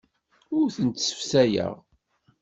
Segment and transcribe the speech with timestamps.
[0.57, 1.73] Ur tent-ssefsayeɣ.